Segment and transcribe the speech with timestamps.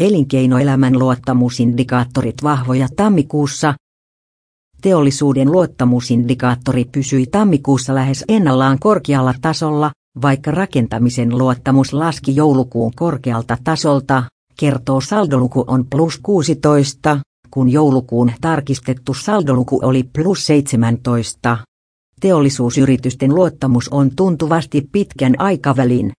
[0.00, 3.74] Elinkeinoelämän luottamusindikaattorit vahvoja tammikuussa.
[4.82, 9.90] Teollisuuden luottamusindikaattori pysyi tammikuussa lähes ennallaan korkealla tasolla,
[10.22, 14.22] vaikka rakentamisen luottamus laski joulukuun korkealta tasolta,
[14.60, 17.20] kertoo saldoluku on plus 16,
[17.50, 21.58] kun joulukuun tarkistettu saldoluku oli plus 17.
[22.20, 26.12] Teollisuusyritysten luottamus on tuntuvasti pitkän aikavälin